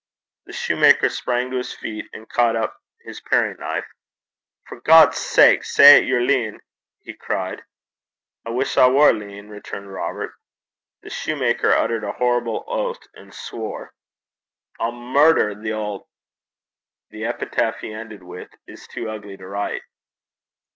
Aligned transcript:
The 0.47 0.53
shoemaker 0.53 1.09
sprang 1.09 1.51
to 1.51 1.57
his 1.57 1.73
feet 1.75 2.07
and 2.11 2.27
caught 2.27 2.55
up 2.55 2.75
his 3.01 3.21
paring 3.21 3.57
knife. 3.59 3.85
'For 4.65 4.81
God's 4.81 5.19
sake, 5.19 5.63
say 5.63 5.97
'at 5.97 6.05
yer 6.05 6.21
leein'!' 6.21 6.59
he 7.01 7.13
cried. 7.13 7.61
'I 8.43 8.49
wish 8.49 8.77
I 8.77 8.87
war 8.89 9.13
leein',' 9.13 9.49
returned 9.49 9.93
Robert. 9.93 10.33
The 11.03 11.11
soutar 11.11 11.75
uttered 11.77 12.03
a 12.03 12.15
terrible 12.17 12.63
oath, 12.65 13.07
and 13.13 13.31
swore 13.31 13.93
'I'll 14.79 14.91
murder 14.91 15.53
the 15.53 15.73
auld.' 15.73 16.07
The 17.11 17.25
epithet 17.25 17.75
he 17.81 17.93
ended 17.93 18.23
with 18.23 18.49
is 18.65 18.87
too 18.87 19.07
ugly 19.07 19.37
to 19.37 19.47
write. 19.47 19.83